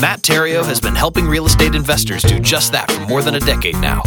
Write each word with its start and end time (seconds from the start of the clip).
Matt 0.00 0.22
Theriault 0.22 0.64
has 0.66 0.80
been 0.80 0.94
helping 0.94 1.26
real 1.26 1.46
estate 1.46 1.74
investors 1.74 2.22
do 2.22 2.38
just 2.38 2.70
that 2.70 2.88
for 2.88 3.00
more 3.08 3.20
than 3.20 3.34
a 3.34 3.40
decade 3.40 3.74
now. 3.78 4.02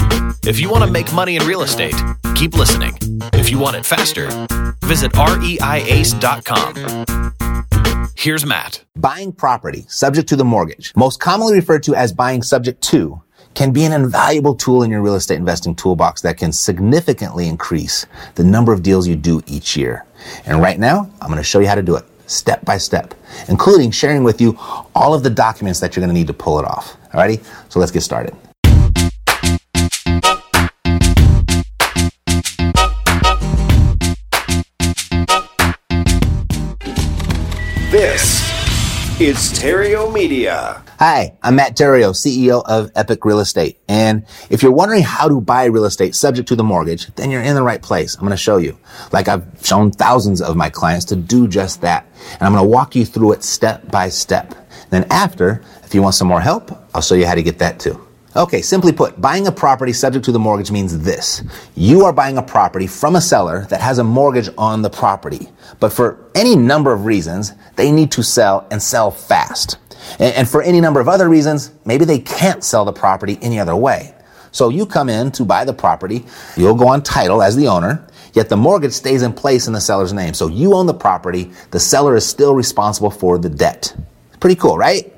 If 0.45 0.57
you 0.57 0.69
want 0.69 0.85
to 0.85 0.89
make 0.89 1.11
money 1.13 1.35
in 1.35 1.45
real 1.45 1.63
estate, 1.63 1.95
keep 2.33 2.53
listening. 2.53 2.93
If 3.33 3.51
you 3.51 3.59
want 3.59 3.75
it 3.75 3.85
faster, 3.85 4.27
visit 4.85 5.11
reiace.com. 5.11 6.75
Here's 8.15 8.45
Matt. 8.45 8.85
Buying 8.95 9.33
property 9.33 9.83
subject 9.89 10.29
to 10.29 10.37
the 10.37 10.45
mortgage, 10.45 10.93
most 10.95 11.19
commonly 11.19 11.55
referred 11.55 11.83
to 11.83 11.93
as 11.93 12.13
buying 12.13 12.41
subject 12.41 12.81
to, 12.83 13.21
can 13.53 13.73
be 13.73 13.83
an 13.83 13.91
invaluable 13.91 14.55
tool 14.55 14.83
in 14.83 14.91
your 14.91 15.01
real 15.01 15.15
estate 15.15 15.35
investing 15.35 15.75
toolbox 15.75 16.21
that 16.21 16.37
can 16.37 16.53
significantly 16.53 17.49
increase 17.49 18.05
the 18.35 18.43
number 18.45 18.71
of 18.71 18.81
deals 18.81 19.09
you 19.09 19.17
do 19.17 19.41
each 19.45 19.75
year. 19.75 20.05
And 20.45 20.61
right 20.61 20.79
now, 20.79 21.11
I'm 21.19 21.27
going 21.27 21.37
to 21.37 21.43
show 21.43 21.59
you 21.59 21.67
how 21.67 21.75
to 21.75 21.83
do 21.83 21.97
it 21.97 22.05
step 22.27 22.63
by 22.65 22.77
step, 22.77 23.13
including 23.47 23.91
sharing 23.91 24.23
with 24.23 24.41
you 24.41 24.57
all 24.95 25.13
of 25.13 25.23
the 25.23 25.29
documents 25.29 25.79
that 25.79 25.95
you're 25.95 26.01
going 26.01 26.13
to 26.13 26.19
need 26.19 26.27
to 26.27 26.33
pull 26.33 26.59
it 26.59 26.65
off. 26.65 26.97
Alrighty? 27.11 27.43
So 27.69 27.79
let's 27.79 27.91
get 27.91 28.01
started. 28.01 28.35
Is 39.21 39.37
Theriault 39.37 40.11
Media. 40.15 40.81
Hi, 40.97 41.37
I'm 41.43 41.55
Matt 41.57 41.77
Theriault, 41.77 42.15
CEO 42.15 42.63
of 42.65 42.89
Epic 42.95 43.23
Real 43.23 43.39
Estate. 43.39 43.77
And 43.87 44.25
if 44.49 44.63
you're 44.63 44.71
wondering 44.71 45.03
how 45.03 45.27
to 45.27 45.39
buy 45.39 45.65
real 45.65 45.85
estate 45.85 46.15
subject 46.15 46.47
to 46.47 46.55
the 46.55 46.63
mortgage, 46.63 47.05
then 47.13 47.29
you're 47.29 47.43
in 47.43 47.53
the 47.53 47.61
right 47.61 47.83
place. 47.83 48.15
I'm 48.15 48.21
going 48.21 48.31
to 48.31 48.35
show 48.35 48.57
you. 48.57 48.79
Like 49.11 49.27
I've 49.27 49.45
shown 49.61 49.91
thousands 49.91 50.41
of 50.41 50.55
my 50.55 50.71
clients 50.71 51.05
to 51.05 51.15
do 51.15 51.47
just 51.47 51.81
that. 51.81 52.07
And 52.31 52.41
I'm 52.41 52.51
going 52.51 52.63
to 52.63 52.67
walk 52.67 52.95
you 52.95 53.05
through 53.05 53.33
it 53.33 53.43
step 53.43 53.91
by 53.91 54.09
step. 54.09 54.55
Then 54.89 55.05
after, 55.11 55.61
if 55.83 55.93
you 55.93 56.01
want 56.01 56.15
some 56.15 56.27
more 56.27 56.41
help, 56.41 56.71
I'll 56.95 57.03
show 57.03 57.13
you 57.13 57.27
how 57.27 57.35
to 57.35 57.43
get 57.43 57.59
that 57.59 57.79
too. 57.79 58.03
Okay, 58.33 58.61
simply 58.61 58.93
put, 58.93 59.19
buying 59.19 59.45
a 59.47 59.51
property 59.51 59.91
subject 59.91 60.23
to 60.23 60.31
the 60.31 60.39
mortgage 60.39 60.71
means 60.71 60.97
this. 60.99 61.43
You 61.75 62.05
are 62.05 62.13
buying 62.13 62.37
a 62.37 62.41
property 62.41 62.87
from 62.87 63.17
a 63.17 63.21
seller 63.21 63.65
that 63.65 63.81
has 63.81 63.97
a 63.97 64.05
mortgage 64.05 64.49
on 64.57 64.81
the 64.81 64.89
property. 64.89 65.49
But 65.81 65.91
for 65.91 66.29
any 66.33 66.55
number 66.55 66.93
of 66.93 67.05
reasons, 67.05 67.51
they 67.75 67.91
need 67.91 68.09
to 68.13 68.23
sell 68.23 68.65
and 68.71 68.81
sell 68.81 69.11
fast. 69.11 69.77
And 70.17 70.47
for 70.47 70.61
any 70.61 70.79
number 70.79 71.01
of 71.01 71.09
other 71.09 71.27
reasons, 71.27 71.73
maybe 71.83 72.05
they 72.05 72.19
can't 72.19 72.63
sell 72.63 72.85
the 72.85 72.93
property 72.93 73.37
any 73.41 73.59
other 73.59 73.75
way. 73.75 74.15
So 74.53 74.69
you 74.69 74.85
come 74.85 75.09
in 75.09 75.31
to 75.33 75.43
buy 75.43 75.65
the 75.65 75.73
property, 75.73 76.25
you'll 76.55 76.75
go 76.75 76.87
on 76.87 77.03
title 77.03 77.43
as 77.43 77.57
the 77.57 77.67
owner, 77.67 78.07
yet 78.33 78.47
the 78.47 78.57
mortgage 78.57 78.93
stays 78.93 79.23
in 79.23 79.33
place 79.33 79.67
in 79.67 79.73
the 79.73 79.81
seller's 79.81 80.13
name. 80.13 80.33
So 80.33 80.47
you 80.47 80.73
own 80.73 80.85
the 80.85 80.93
property, 80.93 81.51
the 81.71 81.79
seller 81.81 82.15
is 82.15 82.25
still 82.25 82.55
responsible 82.55 83.11
for 83.11 83.37
the 83.37 83.49
debt. 83.49 83.93
Pretty 84.39 84.55
cool, 84.55 84.77
right? 84.77 85.13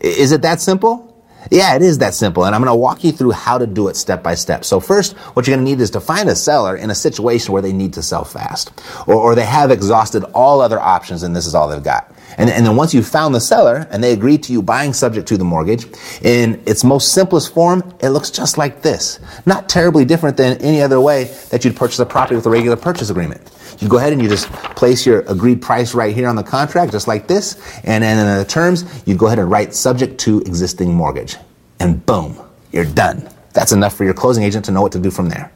Is 0.00 0.32
it 0.32 0.42
that 0.42 0.60
simple? 0.60 1.15
Yeah, 1.50 1.76
it 1.76 1.82
is 1.82 1.98
that 1.98 2.14
simple. 2.14 2.44
And 2.44 2.54
I'm 2.54 2.60
going 2.60 2.72
to 2.72 2.78
walk 2.78 3.04
you 3.04 3.12
through 3.12 3.32
how 3.32 3.58
to 3.58 3.66
do 3.66 3.88
it 3.88 3.96
step 3.96 4.22
by 4.22 4.34
step. 4.34 4.64
So 4.64 4.80
first, 4.80 5.14
what 5.34 5.46
you're 5.46 5.56
going 5.56 5.64
to 5.64 5.70
need 5.70 5.80
is 5.80 5.90
to 5.90 6.00
find 6.00 6.28
a 6.28 6.34
seller 6.36 6.76
in 6.76 6.90
a 6.90 6.94
situation 6.94 7.52
where 7.52 7.62
they 7.62 7.72
need 7.72 7.92
to 7.94 8.02
sell 8.02 8.24
fast 8.24 8.72
or, 9.06 9.14
or 9.14 9.34
they 9.34 9.44
have 9.44 9.70
exhausted 9.70 10.24
all 10.34 10.60
other 10.60 10.80
options 10.80 11.22
and 11.22 11.34
this 11.34 11.46
is 11.46 11.54
all 11.54 11.68
they've 11.68 11.82
got. 11.82 12.12
And, 12.38 12.50
and 12.50 12.66
then 12.66 12.76
once 12.76 12.92
you've 12.92 13.06
found 13.06 13.34
the 13.34 13.40
seller 13.40 13.86
and 13.90 14.02
they 14.02 14.12
agree 14.12 14.38
to 14.38 14.52
you 14.52 14.62
buying 14.62 14.92
subject 14.92 15.28
to 15.28 15.36
the 15.36 15.44
mortgage, 15.44 15.86
in 16.22 16.62
its 16.66 16.84
most 16.84 17.12
simplest 17.12 17.54
form, 17.54 17.94
it 18.00 18.10
looks 18.10 18.30
just 18.30 18.58
like 18.58 18.82
this. 18.82 19.20
Not 19.46 19.68
terribly 19.68 20.04
different 20.04 20.36
than 20.36 20.58
any 20.58 20.82
other 20.82 21.00
way 21.00 21.24
that 21.50 21.64
you'd 21.64 21.76
purchase 21.76 21.98
a 21.98 22.06
property 22.06 22.36
with 22.36 22.46
a 22.46 22.50
regular 22.50 22.76
purchase 22.76 23.10
agreement. 23.10 23.50
You 23.78 23.88
go 23.88 23.98
ahead 23.98 24.12
and 24.12 24.22
you 24.22 24.28
just 24.28 24.50
place 24.76 25.06
your 25.06 25.20
agreed 25.22 25.62
price 25.62 25.94
right 25.94 26.14
here 26.14 26.28
on 26.28 26.36
the 26.36 26.42
contract, 26.42 26.92
just 26.92 27.08
like 27.08 27.26
this. 27.26 27.56
And 27.84 28.02
then 28.02 28.18
in 28.18 28.38
the 28.38 28.44
terms, 28.44 28.84
you 29.06 29.16
go 29.16 29.26
ahead 29.26 29.38
and 29.38 29.50
write 29.50 29.74
subject 29.74 30.18
to 30.20 30.40
existing 30.40 30.94
mortgage. 30.94 31.36
And 31.80 32.04
boom, 32.06 32.38
you're 32.72 32.84
done. 32.84 33.28
That's 33.52 33.72
enough 33.72 33.96
for 33.96 34.04
your 34.04 34.14
closing 34.14 34.44
agent 34.44 34.64
to 34.66 34.70
know 34.70 34.82
what 34.82 34.92
to 34.92 34.98
do 34.98 35.10
from 35.10 35.28
there. 35.28 35.50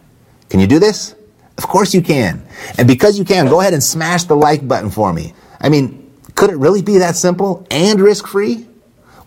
Can 0.48 0.60
you 0.60 0.66
do 0.66 0.78
this? 0.78 1.14
Of 1.58 1.68
course 1.68 1.92
you 1.92 2.00
can. 2.00 2.42
And 2.78 2.88
because 2.88 3.18
you 3.18 3.24
can, 3.24 3.46
go 3.46 3.60
ahead 3.60 3.74
and 3.74 3.82
smash 3.82 4.24
the 4.24 4.36
like 4.36 4.66
button 4.66 4.90
for 4.90 5.12
me. 5.12 5.34
I 5.60 5.68
mean, 5.68 6.10
could 6.34 6.50
it 6.50 6.56
really 6.56 6.80
be 6.80 6.98
that 6.98 7.16
simple 7.16 7.66
and 7.70 8.00
risk 8.00 8.26
free? 8.26 8.66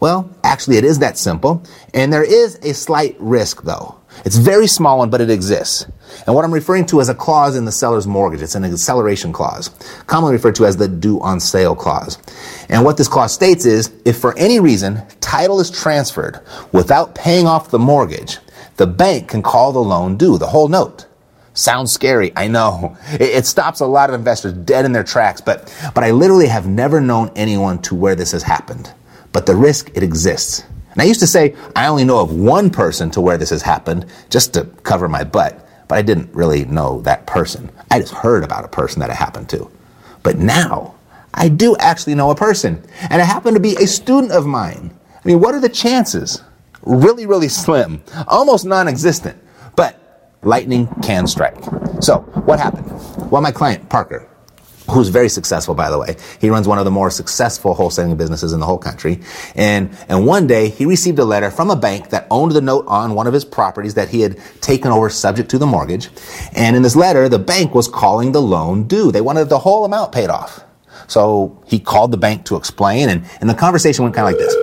Well, 0.03 0.29
actually, 0.43 0.75
it 0.75 0.83
is 0.83 0.99
that 0.99 1.17
simple. 1.17 1.63
And 1.93 2.11
there 2.11 2.25
is 2.25 2.55
a 2.55 2.73
slight 2.73 3.15
risk, 3.19 3.63
though. 3.63 3.95
It's 4.25 4.35
very 4.35 4.67
small 4.67 4.97
one, 4.97 5.09
but 5.09 5.21
it 5.21 5.29
exists. 5.29 5.85
And 6.27 6.35
what 6.35 6.43
I'm 6.43 6.53
referring 6.53 6.85
to 6.87 6.99
as 6.99 7.07
a 7.07 7.15
clause 7.15 7.55
in 7.55 7.63
the 7.63 7.71
seller's 7.71 8.05
mortgage. 8.05 8.41
It's 8.41 8.55
an 8.55 8.65
acceleration 8.65 9.31
clause, 9.31 9.69
commonly 10.05 10.33
referred 10.33 10.55
to 10.55 10.65
as 10.65 10.75
the 10.75 10.89
due 10.89 11.21
on 11.21 11.39
sale 11.39 11.73
clause. 11.73 12.17
And 12.67 12.83
what 12.83 12.97
this 12.97 13.07
clause 13.07 13.33
states 13.33 13.65
is, 13.65 13.93
if 14.03 14.17
for 14.17 14.37
any 14.37 14.59
reason 14.59 15.01
title 15.21 15.61
is 15.61 15.71
transferred 15.71 16.41
without 16.73 17.15
paying 17.15 17.47
off 17.47 17.71
the 17.71 17.79
mortgage, 17.79 18.39
the 18.75 18.87
bank 18.87 19.29
can 19.29 19.41
call 19.41 19.71
the 19.71 19.79
loan 19.79 20.17
due, 20.17 20.37
the 20.37 20.47
whole 20.47 20.67
note. 20.67 21.05
Sounds 21.53 21.93
scary, 21.93 22.33
I 22.35 22.49
know. 22.49 22.97
It, 23.13 23.21
it, 23.21 23.45
stops 23.45 23.79
a 23.79 23.85
lot 23.85 24.09
of 24.09 24.15
investors 24.15 24.51
dead 24.51 24.83
in 24.83 24.91
their 24.91 25.05
tracks, 25.05 25.39
but, 25.39 25.73
but 25.95 26.03
I 26.03 26.11
literally 26.11 26.47
have 26.47 26.67
never 26.67 26.99
known 26.99 27.31
anyone 27.37 27.81
to 27.83 27.95
where 27.95 28.15
this 28.15 28.33
has 28.33 28.43
happened. 28.43 28.91
But 29.33 29.45
the 29.45 29.55
risk, 29.55 29.91
it 29.95 30.03
exists. 30.03 30.63
And 30.91 31.01
I 31.01 31.05
used 31.05 31.19
to 31.19 31.27
say, 31.27 31.55
I 31.75 31.87
only 31.87 32.05
know 32.05 32.19
of 32.19 32.31
one 32.31 32.69
person 32.69 33.09
to 33.11 33.21
where 33.21 33.37
this 33.37 33.49
has 33.49 33.63
happened, 33.63 34.05
just 34.29 34.53
to 34.53 34.65
cover 34.83 35.09
my 35.09 35.23
butt, 35.23 35.67
but 35.87 35.97
I 35.97 36.03
didn't 36.03 36.33
really 36.33 36.65
know 36.65 37.01
that 37.01 37.25
person. 37.25 37.71
I 37.89 37.99
just 37.99 38.13
heard 38.13 38.43
about 38.43 38.63
a 38.63 38.67
person 38.67 38.99
that 38.99 39.09
it 39.09 39.15
happened 39.15 39.49
to. 39.49 39.69
But 40.21 40.37
now, 40.37 40.95
I 41.33 41.49
do 41.49 41.75
actually 41.77 42.13
know 42.13 42.29
a 42.29 42.35
person, 42.35 42.83
and 43.09 43.21
it 43.21 43.25
happened 43.25 43.55
to 43.55 43.59
be 43.59 43.75
a 43.75 43.87
student 43.87 44.31
of 44.31 44.45
mine. 44.45 44.95
I 45.15 45.27
mean, 45.27 45.39
what 45.39 45.55
are 45.55 45.59
the 45.59 45.69
chances? 45.69 46.43
Really, 46.83 47.25
really 47.25 47.49
slim, 47.49 48.03
almost 48.27 48.65
non 48.65 48.87
existent, 48.87 49.41
but 49.75 49.99
lightning 50.43 50.87
can 51.01 51.25
strike. 51.25 51.57
So, 52.01 52.19
what 52.45 52.59
happened? 52.59 52.91
Well, 53.31 53.41
my 53.41 53.51
client, 53.51 53.89
Parker, 53.89 54.29
who's 54.93 55.09
very 55.09 55.29
successful, 55.29 55.75
by 55.75 55.89
the 55.89 55.97
way. 55.97 56.15
He 56.39 56.49
runs 56.49 56.67
one 56.67 56.77
of 56.77 56.85
the 56.85 56.91
more 56.91 57.09
successful 57.09 57.75
wholesaling 57.75 58.17
businesses 58.17 58.53
in 58.53 58.59
the 58.59 58.65
whole 58.65 58.77
country. 58.77 59.19
And, 59.55 59.95
and 60.07 60.25
one 60.25 60.47
day 60.47 60.69
he 60.69 60.85
received 60.85 61.19
a 61.19 61.25
letter 61.25 61.51
from 61.51 61.69
a 61.69 61.75
bank 61.75 62.09
that 62.09 62.27
owned 62.31 62.53
the 62.53 62.61
note 62.61 62.85
on 62.87 63.15
one 63.15 63.27
of 63.27 63.33
his 63.33 63.43
properties 63.43 63.95
that 63.95 64.09
he 64.09 64.21
had 64.21 64.39
taken 64.61 64.91
over 64.91 65.09
subject 65.09 65.49
to 65.51 65.57
the 65.57 65.65
mortgage. 65.65 66.09
And 66.53 66.75
in 66.75 66.81
this 66.81 66.95
letter, 66.95 67.27
the 67.27 67.39
bank 67.39 67.73
was 67.75 67.87
calling 67.87 68.31
the 68.31 68.41
loan 68.41 68.87
due. 68.87 69.11
They 69.11 69.21
wanted 69.21 69.49
the 69.49 69.59
whole 69.59 69.85
amount 69.85 70.11
paid 70.11 70.29
off. 70.29 70.63
So 71.07 71.61
he 71.65 71.79
called 71.79 72.11
the 72.11 72.17
bank 72.17 72.45
to 72.45 72.55
explain 72.55 73.09
and, 73.09 73.25
and 73.41 73.49
the 73.49 73.53
conversation 73.53 74.03
went 74.03 74.15
kind 74.15 74.27
of 74.27 74.33
like 74.33 74.39
this. 74.39 74.55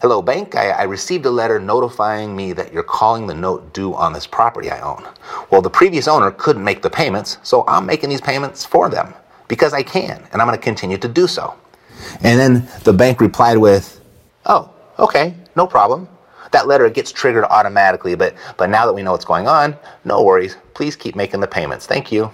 Hello, 0.00 0.20
bank. 0.20 0.54
I, 0.54 0.70
I, 0.70 0.82
received 0.82 1.24
a 1.24 1.30
letter 1.30 1.58
notifying 1.58 2.36
me 2.36 2.52
that 2.52 2.72
you're 2.72 2.82
calling 2.82 3.26
the 3.26 3.34
note 3.34 3.72
due 3.72 3.94
on 3.94 4.12
this 4.12 4.26
property 4.26 4.70
I 4.70 4.80
own. 4.80 5.02
Well, 5.50 5.62
the 5.62 5.70
previous 5.70 6.06
owner 6.06 6.30
couldn't 6.30 6.62
make 6.62 6.82
the 6.82 6.90
payments, 6.90 7.38
so 7.42 7.64
I'm 7.66 7.86
making 7.86 8.10
these 8.10 8.20
payments 8.20 8.64
for 8.64 8.90
them 8.90 9.14
because 9.48 9.72
I 9.72 9.82
can, 9.82 10.26
and 10.32 10.42
I'm 10.42 10.46
going 10.46 10.58
to 10.58 10.64
continue 10.64 10.98
to 10.98 11.08
do 11.08 11.26
so. 11.26 11.54
And 12.22 12.38
then 12.38 12.68
the 12.84 12.92
bank 12.92 13.20
replied 13.20 13.58
with, 13.58 14.00
Oh, 14.44 14.70
okay, 14.98 15.34
no 15.54 15.66
problem. 15.66 16.08
That 16.52 16.66
letter 16.68 16.88
gets 16.88 17.10
triggered 17.12 17.44
automatically, 17.44 18.14
but, 18.14 18.34
but 18.56 18.70
now 18.70 18.86
that 18.86 18.92
we 18.92 19.02
know 19.02 19.12
what's 19.12 19.24
going 19.24 19.48
on, 19.48 19.76
no 20.04 20.22
worries. 20.22 20.56
Please 20.74 20.94
keep 20.94 21.16
making 21.16 21.40
the 21.40 21.46
payments. 21.46 21.86
Thank 21.86 22.12
you. 22.12 22.30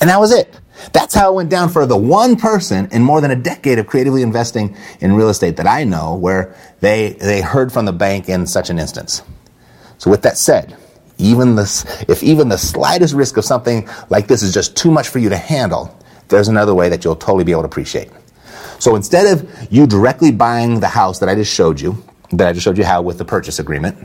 And 0.00 0.10
that 0.10 0.20
was 0.20 0.32
it. 0.32 0.60
That's 0.92 1.14
how 1.14 1.32
it 1.32 1.36
went 1.36 1.50
down 1.50 1.68
for 1.68 1.86
the 1.86 1.96
one 1.96 2.36
person 2.36 2.88
in 2.90 3.02
more 3.02 3.20
than 3.20 3.30
a 3.30 3.36
decade 3.36 3.78
of 3.78 3.86
creatively 3.86 4.22
investing 4.22 4.76
in 5.00 5.14
real 5.14 5.28
estate 5.28 5.56
that 5.56 5.66
I 5.66 5.84
know 5.84 6.16
where 6.16 6.54
they, 6.80 7.12
they 7.12 7.40
heard 7.40 7.72
from 7.72 7.84
the 7.84 7.92
bank 7.92 8.28
in 8.28 8.46
such 8.46 8.70
an 8.70 8.78
instance. 8.78 9.22
So 9.98 10.10
with 10.10 10.22
that 10.22 10.36
said, 10.36 10.76
even 11.16 11.54
this, 11.54 11.84
if 12.08 12.22
even 12.22 12.48
the 12.48 12.58
slightest 12.58 13.14
risk 13.14 13.36
of 13.36 13.44
something 13.44 13.88
like 14.10 14.26
this 14.26 14.42
is 14.42 14.52
just 14.52 14.76
too 14.76 14.90
much 14.90 15.08
for 15.08 15.20
you 15.20 15.28
to 15.28 15.36
handle, 15.36 15.96
there's 16.28 16.48
another 16.48 16.74
way 16.74 16.88
that 16.88 17.04
you'll 17.04 17.16
totally 17.16 17.44
be 17.44 17.52
able 17.52 17.62
to 17.62 17.68
appreciate. 17.68 18.10
So 18.78 18.96
instead 18.96 19.26
of 19.26 19.72
you 19.72 19.86
directly 19.86 20.32
buying 20.32 20.80
the 20.80 20.88
house 20.88 21.18
that 21.20 21.28
I 21.28 21.34
just 21.34 21.52
showed 21.52 21.80
you, 21.80 22.02
that 22.32 22.48
I 22.48 22.52
just 22.52 22.64
showed 22.64 22.78
you 22.78 22.84
how 22.84 23.02
with 23.02 23.18
the 23.18 23.24
purchase 23.24 23.58
agreement, 23.58 23.96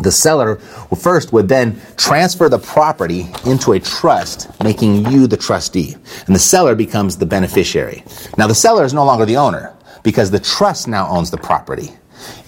the 0.00 0.10
seller 0.10 0.56
first 0.98 1.32
would 1.32 1.48
then 1.48 1.80
transfer 1.96 2.48
the 2.48 2.58
property 2.58 3.28
into 3.46 3.72
a 3.72 3.80
trust, 3.80 4.50
making 4.62 5.08
you 5.10 5.26
the 5.26 5.36
trustee. 5.36 5.94
And 6.26 6.34
the 6.34 6.40
seller 6.40 6.74
becomes 6.74 7.16
the 7.16 7.26
beneficiary. 7.26 8.02
Now 8.36 8.46
the 8.46 8.54
seller 8.54 8.84
is 8.84 8.92
no 8.92 9.04
longer 9.04 9.24
the 9.24 9.36
owner 9.36 9.74
because 10.02 10.30
the 10.30 10.40
trust 10.40 10.88
now 10.88 11.08
owns 11.08 11.30
the 11.30 11.38
property. 11.38 11.90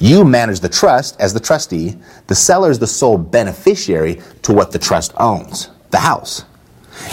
You 0.00 0.24
manage 0.24 0.60
the 0.60 0.68
trust 0.68 1.20
as 1.20 1.34
the 1.34 1.40
trustee. 1.40 1.96
The 2.26 2.34
seller 2.34 2.70
is 2.70 2.78
the 2.78 2.86
sole 2.86 3.18
beneficiary 3.18 4.20
to 4.42 4.52
what 4.52 4.72
the 4.72 4.78
trust 4.78 5.12
owns, 5.16 5.70
the 5.90 5.98
house. 5.98 6.44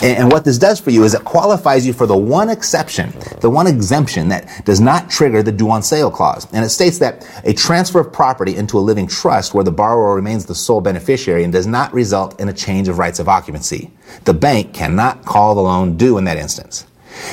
And, 0.02 0.18
and, 0.18 0.32
what 0.32 0.46
this 0.46 0.58
does 0.58 0.80
for 0.80 0.92
you 0.92 1.04
is 1.04 1.14
it 1.14 1.24
qualifies 1.24 1.86
you 1.86 1.94
for 1.94 2.06
the 2.06 2.18
one 2.18 2.50
exception, 2.50 3.14
the 3.42 3.50
one 3.50 3.68
exemption 3.68 4.30
that 4.30 4.66
does 4.66 4.80
not 4.80 5.10
trigger 5.10 5.44
the 5.44 5.52
due 5.52 5.70
on 5.70 5.84
sale 5.84 6.10
clause. 6.10 6.48
And 6.54 6.66
it 6.66 6.70
states 6.70 7.00
that 7.00 7.28
a 7.44 7.54
transfer 7.54 8.00
of 8.00 8.12
property 8.12 8.56
into 8.56 8.78
a 8.78 8.82
living 8.82 9.08
trust 9.08 9.54
where 9.54 9.64
the 9.64 9.72
borrower 9.72 10.16
remains 10.16 10.46
the 10.46 10.56
sole 10.56 10.82
beneficiary 10.82 11.44
and 11.44 11.52
does 11.52 11.68
not 11.68 11.94
result 11.94 12.40
in 12.40 12.50
a 12.50 12.54
change 12.54 12.88
of 12.88 12.98
rights 12.98 13.20
of 13.20 13.28
occupancy. 13.28 13.92
The 14.26 14.34
bank 14.34 14.74
cannot 14.74 15.26
call 15.26 15.56
the 15.56 15.62
loan 15.62 15.98
due 15.98 16.18
in 16.18 16.24
that 16.26 16.38
instance. 16.38 16.86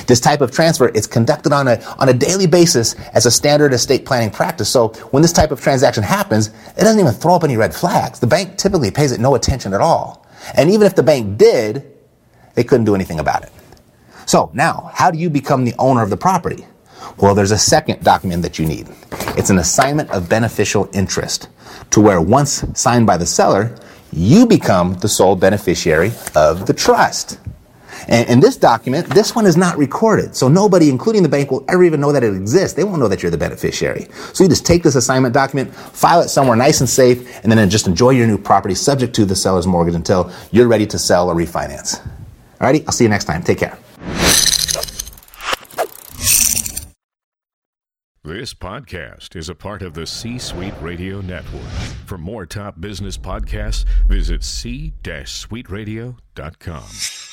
This 0.07 0.19
type 0.19 0.41
of 0.41 0.51
transfer 0.51 0.89
is 0.89 1.07
conducted 1.07 1.53
on 1.53 1.67
a, 1.67 1.81
on 1.97 2.09
a 2.09 2.13
daily 2.13 2.47
basis 2.47 2.93
as 3.13 3.25
a 3.25 3.31
standard 3.31 3.73
estate 3.73 4.05
planning 4.05 4.29
practice. 4.29 4.69
So 4.69 4.89
when 5.11 5.21
this 5.21 5.33
type 5.33 5.51
of 5.51 5.61
transaction 5.61 6.03
happens, 6.03 6.47
it 6.47 6.81
doesn't 6.81 6.99
even 6.99 7.13
throw 7.13 7.35
up 7.35 7.43
any 7.43 7.57
red 7.57 7.73
flags. 7.73 8.19
The 8.19 8.27
bank 8.27 8.57
typically 8.57 8.91
pays 8.91 9.11
it 9.11 9.19
no 9.19 9.35
attention 9.35 9.73
at 9.73 9.81
all. 9.81 10.25
And 10.55 10.69
even 10.69 10.87
if 10.87 10.95
the 10.95 11.03
bank 11.03 11.37
did, 11.37 11.91
they 12.55 12.63
couldn't 12.63 12.85
do 12.85 12.95
anything 12.95 13.19
about 13.19 13.43
it. 13.43 13.51
So 14.25 14.51
now, 14.53 14.91
how 14.93 15.11
do 15.11 15.17
you 15.17 15.29
become 15.29 15.65
the 15.65 15.73
owner 15.77 16.01
of 16.01 16.09
the 16.09 16.17
property? 16.17 16.65
Well, 17.17 17.35
there's 17.35 17.51
a 17.51 17.57
second 17.57 18.03
document 18.03 18.43
that 18.43 18.59
you 18.59 18.65
need. 18.65 18.87
It's 19.37 19.49
an 19.49 19.57
assignment 19.57 20.09
of 20.11 20.29
beneficial 20.29 20.89
interest 20.93 21.49
to 21.91 22.01
where 22.01 22.21
once 22.21 22.63
signed 22.73 23.07
by 23.07 23.17
the 23.17 23.25
seller, 23.25 23.75
you 24.13 24.45
become 24.45 24.95
the 24.95 25.07
sole 25.07 25.35
beneficiary 25.35 26.11
of 26.35 26.65
the 26.67 26.73
trust. 26.73 27.39
And 28.07 28.27
in 28.29 28.39
this 28.39 28.57
document, 28.57 29.07
this 29.07 29.35
one 29.35 29.45
is 29.45 29.55
not 29.55 29.77
recorded. 29.77 30.35
So 30.35 30.47
nobody, 30.47 30.89
including 30.89 31.23
the 31.23 31.29
bank, 31.29 31.51
will 31.51 31.63
ever 31.69 31.83
even 31.83 31.99
know 32.01 32.11
that 32.11 32.23
it 32.23 32.33
exists. 32.33 32.75
They 32.75 32.83
won't 32.83 32.99
know 32.99 33.07
that 33.07 33.21
you're 33.21 33.31
the 33.31 33.37
beneficiary. 33.37 34.07
So 34.33 34.43
you 34.43 34.49
just 34.49 34.65
take 34.65 34.83
this 34.83 34.95
assignment 34.95 35.33
document, 35.33 35.73
file 35.73 36.21
it 36.21 36.29
somewhere 36.29 36.55
nice 36.55 36.79
and 36.79 36.89
safe, 36.89 37.43
and 37.43 37.51
then 37.51 37.69
just 37.69 37.87
enjoy 37.87 38.11
your 38.11 38.27
new 38.27 38.37
property 38.37 38.75
subject 38.75 39.13
to 39.15 39.25
the 39.25 39.35
seller's 39.35 39.67
mortgage 39.67 39.95
until 39.95 40.31
you're 40.51 40.67
ready 40.67 40.87
to 40.87 40.97
sell 40.97 41.29
or 41.29 41.35
refinance. 41.35 42.01
Alrighty, 42.61 42.85
I'll 42.85 42.93
see 42.93 43.05
you 43.05 43.09
next 43.09 43.25
time. 43.25 43.41
Take 43.41 43.57
care. 43.57 43.75
This 48.23 48.53
podcast 48.53 49.35
is 49.35 49.49
a 49.49 49.55
part 49.55 49.81
of 49.81 49.95
the 49.95 50.05
C 50.05 50.37
Suite 50.37 50.75
Radio 50.79 51.21
Network. 51.21 51.65
For 52.05 52.19
more 52.19 52.45
top 52.45 52.79
business 52.79 53.17
podcasts, 53.17 53.85
visit 54.07 54.43
c-suiteradio.com. 54.43 57.30